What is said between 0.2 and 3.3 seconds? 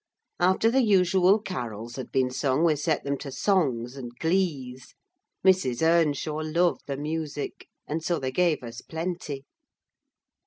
After the usual carols had been sung, we set them